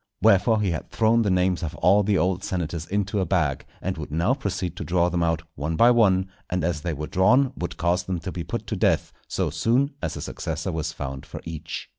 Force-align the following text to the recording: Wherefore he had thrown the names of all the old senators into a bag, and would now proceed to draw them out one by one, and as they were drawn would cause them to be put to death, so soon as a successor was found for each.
Wherefore 0.19 0.61
he 0.61 0.71
had 0.71 0.89
thrown 0.89 1.21
the 1.21 1.29
names 1.29 1.61
of 1.61 1.75
all 1.75 2.01
the 2.01 2.17
old 2.17 2.43
senators 2.43 2.87
into 2.87 3.19
a 3.19 3.25
bag, 3.27 3.67
and 3.83 3.99
would 3.99 4.09
now 4.09 4.33
proceed 4.33 4.75
to 4.77 4.83
draw 4.83 5.09
them 5.09 5.21
out 5.21 5.43
one 5.53 5.75
by 5.75 5.91
one, 5.91 6.27
and 6.49 6.63
as 6.63 6.81
they 6.81 6.91
were 6.95 7.05
drawn 7.05 7.53
would 7.55 7.77
cause 7.77 8.01
them 8.05 8.17
to 8.21 8.31
be 8.31 8.43
put 8.43 8.65
to 8.65 8.75
death, 8.75 9.13
so 9.27 9.51
soon 9.51 9.93
as 10.01 10.17
a 10.17 10.21
successor 10.21 10.71
was 10.71 10.91
found 10.91 11.23
for 11.23 11.39
each. 11.43 11.87